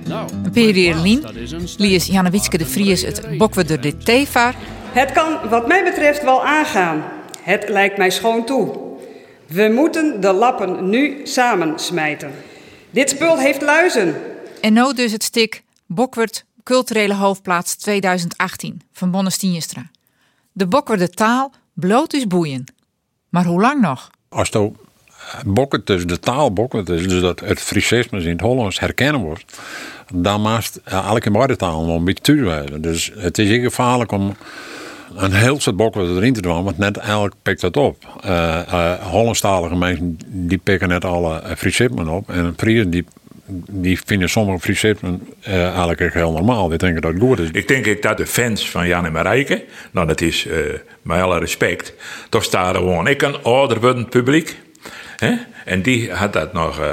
Nou, 0.06 0.28
een 0.44 0.50
periode 0.50 1.20
lies 1.76 2.06
Janne 2.06 2.30
Witske 2.30 2.58
de 2.58 2.66
Vries 2.66 3.02
het 3.02 3.38
Bokweder 3.38 3.80
de 3.80 3.96
Tevaar. 3.96 4.54
Het 4.92 5.12
kan 5.12 5.48
wat 5.50 5.68
mij 5.68 5.84
betreft 5.84 6.24
wel 6.24 6.44
aangaan. 6.44 7.04
Het 7.42 7.68
lijkt 7.68 7.96
mij 7.96 8.10
schoon 8.10 8.44
toe. 8.44 8.85
We 9.46 9.72
moeten 9.74 10.20
de 10.20 10.32
lappen 10.32 10.88
nu 10.88 11.20
samensmijten. 11.26 12.32
Dit 12.90 13.10
spul 13.10 13.38
heeft 13.38 13.62
luizen. 13.62 14.14
En 14.60 14.72
nou 14.72 14.94
dus 14.94 15.12
het 15.12 15.22
stik 15.22 15.62
Bokwert 15.86 16.44
Culturele 16.62 17.14
Hoofdplaats 17.14 17.76
2018 17.76 18.82
van 18.92 19.10
Bonne 19.10 19.30
Stienstra. 19.30 19.90
De 20.52 20.66
Bokwerde 20.66 21.08
taal 21.08 21.52
bloot 21.74 22.12
is 22.12 22.26
boeien. 22.26 22.64
Maar 23.28 23.44
hoe 23.44 23.60
lang 23.60 23.80
nog? 23.80 24.10
Als 24.28 24.48
je 24.48 24.72
bokken 25.46 25.80
dus 25.84 26.06
de 26.06 26.18
taal 26.18 26.52
bokken, 26.52 26.84
dus, 26.84 27.08
dus 27.08 27.20
dat 27.20 27.40
het 27.40 27.60
Friesisme 27.60 28.20
in 28.20 28.28
het 28.28 28.40
Hollands 28.40 28.80
herkennen 28.80 29.20
wordt, 29.20 29.58
dan 30.14 30.42
maakt 30.42 30.80
elke 30.84 31.30
beide 31.30 31.56
taal 31.56 31.84
nog 31.84 31.96
een 31.96 32.04
beetje 32.04 32.40
thuis 32.42 32.70
Dus 32.80 33.12
het 33.16 33.38
is 33.38 33.48
heel 33.48 33.62
gevaarlijk 33.62 34.12
om 34.12 34.36
een 35.14 35.32
heel 35.32 35.60
soort 35.60 35.76
bokken 35.76 36.16
erin 36.16 36.32
te 36.32 36.40
doen, 36.40 36.64
want 36.64 36.78
net 36.78 36.96
eigenlijk 36.96 37.34
pikt 37.42 37.60
dat 37.60 37.76
op. 37.76 38.04
Uh, 38.24 38.30
uh, 38.72 38.92
Hollandstalige 38.92 39.76
mensen 39.76 40.18
die 40.26 40.58
pikken 40.58 40.88
net 40.88 41.04
alle 41.04 41.42
Friesismen 41.56 42.08
op 42.08 42.30
en 42.30 42.54
Friesen 42.56 42.90
die 42.90 43.04
die 43.70 44.00
vinden 44.04 44.28
sommige 44.28 44.58
Friesismen 44.58 45.28
eigenlijk 45.42 46.14
heel 46.14 46.32
normaal. 46.32 46.68
Die 46.68 46.78
denken 46.78 47.02
dat 47.02 47.12
het 47.12 47.22
goed 47.22 47.38
is. 47.38 47.48
Ik 47.52 47.68
denk 47.68 48.02
dat 48.02 48.16
de 48.16 48.26
fans 48.26 48.70
van 48.70 48.86
Jan 48.86 49.06
en 49.06 49.12
Marijke, 49.12 49.64
nou 49.90 50.06
dat 50.06 50.20
is 50.20 50.48
met 51.02 51.20
alle 51.20 51.38
respect, 51.38 51.94
toch 52.28 52.44
staan 52.44 52.74
gewoon 52.74 53.06
ik 53.06 53.22
een 53.22 53.42
ouder 53.42 54.04
publiek. 54.04 54.56
Hè? 55.16 55.34
En 55.64 55.82
die 55.82 56.12
had 56.12 56.32
dat 56.32 56.52
nog 56.52 56.80
uh, 56.80 56.86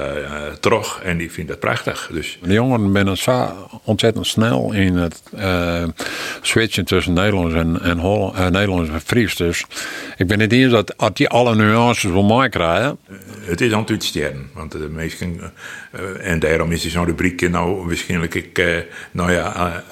terug 0.59 1.01
en 1.03 1.17
die 1.17 1.31
vindt 1.31 1.49
het 1.49 1.59
prachtig. 1.59 2.09
Dus. 2.13 2.39
De 2.41 2.53
jongeren 2.53 3.17
zijn 3.17 3.17
zo 3.17 3.69
ontzettend 3.83 4.27
snel 4.27 4.73
in 4.73 4.95
het 4.95 5.21
uh, 5.37 5.83
switchen 6.41 6.85
tussen 6.85 7.13
Nederlands 7.13 7.55
en, 7.55 7.81
en 7.81 7.97
Holland, 7.97 8.35
uh, 8.37 8.47
Nederlands 8.47 8.89
en 8.89 9.01
Fries. 9.01 9.35
Dus 9.35 9.65
ik 10.17 10.27
ben 10.27 10.39
het 10.39 10.51
eens 10.51 10.71
dat 10.71 10.97
als 10.97 11.13
die 11.13 11.29
alle 11.29 11.55
nuances 11.55 12.11
wil 12.11 12.23
mij 12.23 12.49
krijgen. 12.49 12.97
het 13.41 13.61
is 13.61 13.71
aan 13.71 13.85
het 13.85 14.03
sterren. 14.03 14.49
Want 14.53 14.71
de 14.71 14.89
meesten, 14.89 15.53
en 16.21 16.39
daarom 16.39 16.71
is 16.71 16.85
zo'n 16.85 17.05
rubriek 17.05 17.49
nou 17.49 17.87
waarschijnlijk 17.87 18.35
ik, 18.35 18.85
nou 19.11 19.31
ja, 19.31 19.83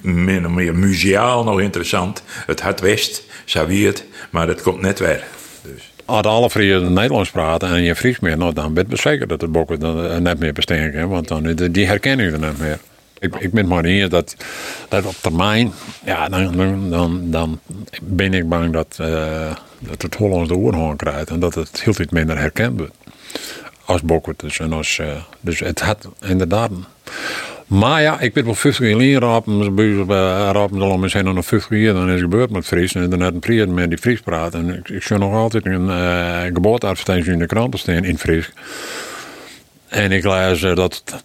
min 0.00 0.46
of 0.46 0.52
meer 0.52 0.74
museaal 0.74 1.44
nog 1.44 1.60
interessant. 1.60 2.22
Het 2.26 2.60
had 2.60 2.80
West, 2.80 3.26
het, 3.44 4.06
maar 4.30 4.46
dat 4.46 4.62
komt 4.62 4.80
net 4.80 4.98
weer. 4.98 5.24
Als 6.10 6.26
alle 6.26 6.50
Friesen 6.50 6.92
Nederlands 6.92 7.30
praten 7.30 7.68
en 7.68 7.82
je 7.82 7.96
Fries 7.96 8.20
meer, 8.20 8.36
nou, 8.36 8.52
dan 8.52 8.74
ben 8.74 8.86
je 8.88 8.96
zeker 8.96 9.26
dat 9.26 9.40
de 9.40 9.48
bokken 9.48 9.80
dan 9.80 10.06
eh, 10.06 10.16
net 10.16 10.38
meer 10.38 10.52
bestaan 10.52 11.08
want 11.08 11.28
dan, 11.28 11.54
die 11.70 11.86
herkennen 11.86 12.30
je 12.30 12.38
net 12.38 12.58
meer. 12.58 12.78
Ik, 13.18 13.34
ik 13.36 13.52
ben 13.52 13.66
maar 13.66 13.84
hier 13.84 14.08
dat, 14.08 14.36
dat 14.88 15.04
op 15.04 15.14
termijn, 15.20 15.72
ja, 16.04 16.28
dan, 16.28 16.90
dan, 16.90 17.30
dan 17.30 17.60
ben 18.02 18.34
ik 18.34 18.48
bang 18.48 18.72
dat, 18.72 18.98
uh, 19.00 19.54
dat 19.78 20.02
het 20.02 20.14
Hollands 20.14 20.48
de 20.48 20.56
oorhoorn 20.56 20.96
krijgt 20.96 21.30
en 21.30 21.40
dat 21.40 21.54
het 21.54 21.82
heel 21.82 21.94
veel 21.94 22.06
minder 22.10 22.38
herkend 22.38 22.78
wordt 22.78 22.94
als 23.84 24.02
bokken. 24.02 24.34
Dus, 24.36 24.58
en 24.58 24.72
als, 24.72 25.00
dus 25.40 25.58
het 25.58 25.80
had 25.80 26.08
inderdaad 26.20 26.70
Maar 27.70 28.02
ja, 28.02 28.20
ik 28.20 28.34
weet 28.34 28.44
wel 28.44 28.54
50 28.54 28.88
jaar 28.88 29.00
in 29.00 29.18
rapen, 29.18 30.80
al 30.80 30.90
om 30.90 31.08
zijn 31.08 31.24
nog 31.24 31.44
50 31.44 31.78
jaar, 31.78 31.94
dan 31.94 32.06
is 32.06 32.12
het 32.12 32.20
gebeurd 32.20 32.50
met 32.50 32.66
Fries. 32.66 32.94
En 32.94 33.10
dan 33.10 33.20
had 33.20 33.32
een 33.32 33.38
prier 33.38 33.68
met 33.68 33.88
die 33.88 33.98
Fries 33.98 34.20
praten. 34.20 34.68
En 34.68 34.74
ik, 34.76 34.88
ik 34.88 35.02
zie 35.02 35.18
nog 35.18 35.34
altijd 35.34 35.66
een 35.66 35.86
uh, 35.86 36.42
geboorteadvertentie 36.42 37.32
in 37.32 37.38
de 37.38 37.46
kranten 37.46 37.78
staan 37.78 38.04
in 38.04 38.18
Fries. 38.18 38.52
En 39.88 40.12
ik 40.12 40.24
lees 40.24 40.62
uh, 40.62 40.74
dat 40.74 41.04
300.000 41.12 41.18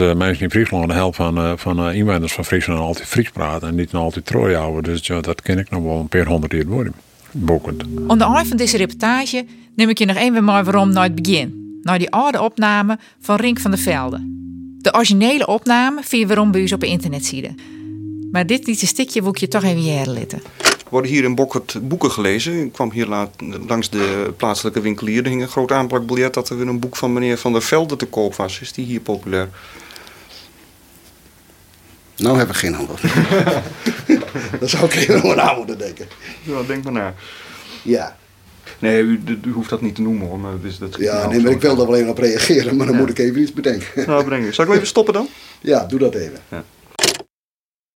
uh, 0.00 0.14
mensen 0.14 0.42
in 0.42 0.50
Friesland 0.50 0.88
de 0.88 0.94
helft 0.94 1.16
van, 1.16 1.38
uh, 1.38 1.52
van 1.56 1.92
inwoners 1.92 2.32
van 2.32 2.44
Friesland 2.44 2.80
altijd 2.80 3.08
Fries 3.08 3.30
praten 3.30 3.68
en 3.68 3.74
niet 3.74 3.94
altijd 3.94 4.26
trooi 4.26 4.54
houden. 4.54 4.82
Dus 4.82 5.06
dat 5.06 5.42
ken 5.42 5.58
ik 5.58 5.70
nog 5.70 5.82
wel 5.82 5.98
een 5.98 6.08
paar 6.08 6.26
honderd 6.26 6.52
jaar 6.52 6.66
worden. 6.66 6.92
Boekend. 7.30 7.84
Aan 8.06 8.18
de 8.18 8.24
eind 8.24 8.48
van 8.48 8.56
deze 8.56 8.76
reportage 8.76 9.46
neem 9.76 9.88
ik 9.88 9.98
je 9.98 10.06
nog 10.06 10.16
even 10.16 10.44
maar 10.44 10.64
waarom 10.64 10.92
naar 10.92 11.04
het 11.04 11.22
begin. 11.22 11.80
Naar 11.82 11.98
die 11.98 12.10
oude 12.10 12.42
opname 12.42 12.98
van 13.20 13.36
Rink 13.36 13.58
van 13.58 13.70
der 13.70 13.80
Velde. 13.80 14.36
De 14.88 14.94
originele 14.94 15.46
opname 15.46 16.00
vind 16.02 16.22
je 16.22 16.26
waarom 16.26 16.50
bij 16.50 16.60
ons 16.60 16.72
op 16.72 16.80
de 16.80 16.86
internetsite. 16.86 17.54
Maar 18.32 18.46
dit 18.46 18.66
liedje 18.66 18.86
stikje 18.86 19.20
wil 19.20 19.30
ik 19.30 19.36
je 19.36 19.48
toch 19.48 19.62
even 19.62 19.98
herletten. 19.98 20.42
We 20.58 20.84
worden 20.88 21.10
hier 21.10 21.24
in 21.24 21.34
Bokkert 21.34 21.78
boeken 21.88 22.10
gelezen. 22.10 22.64
Ik 22.64 22.72
kwam 22.72 22.90
hier 22.90 23.06
laat, 23.06 23.34
langs 23.66 23.90
de 23.90 24.34
plaatselijke 24.36 24.80
winkelier. 24.80 25.24
Er 25.24 25.28
hing 25.28 25.42
een 25.42 25.48
groot 25.48 25.72
aanplakbiljet 25.72 26.34
dat 26.34 26.48
er 26.48 26.58
weer 26.58 26.68
een 26.68 26.78
boek 26.78 26.96
van 26.96 27.12
meneer 27.12 27.38
Van 27.38 27.52
der 27.52 27.62
Velde 27.62 27.96
te 27.96 28.06
koop 28.06 28.34
was. 28.34 28.60
Is 28.60 28.72
die 28.72 28.84
hier 28.84 29.00
populair? 29.00 29.48
Nou 32.16 32.38
heb 32.38 32.48
ik 32.48 32.56
geen 32.56 32.74
antwoord. 32.74 33.02
dat 34.60 34.70
zou 34.70 34.84
ik 34.84 34.94
even 34.94 35.22
over 35.22 35.36
na 35.36 35.54
moeten 35.54 35.78
denken. 35.78 36.08
Ja, 36.42 36.62
denk 36.62 36.84
maar 36.84 36.92
na. 36.92 37.14
Ja. 37.82 38.16
Nee, 38.78 39.02
u, 39.02 39.20
u, 39.46 39.50
hoeft 39.52 39.70
dat 39.70 39.80
niet 39.80 39.94
te 39.94 40.02
noemen 40.02 40.26
hoor. 40.26 40.38
Maar 40.38 40.52
dus 40.62 40.78
dat 40.78 40.96
ja, 40.98 41.28
nee, 41.28 41.40
maar 41.40 41.52
ik 41.52 41.60
wil 41.60 41.70
er 41.70 41.86
wel 41.86 41.96
even 41.96 42.10
op 42.10 42.18
reageren, 42.18 42.76
maar 42.76 42.86
dan 42.86 42.94
ja. 42.94 43.00
moet 43.00 43.10
ik 43.10 43.18
even 43.18 43.40
iets 43.40 43.52
bedenken. 43.52 43.86
Nou, 44.06 44.24
bedenken. 44.24 44.54
Zal 44.54 44.64
ik 44.64 44.72
even 44.72 44.86
stoppen 44.86 45.14
dan? 45.14 45.28
Ja, 45.60 45.84
doe 45.84 45.98
dat 45.98 46.14
even. 46.14 46.38
Ja. 46.48 46.64